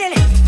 [0.00, 0.39] silly.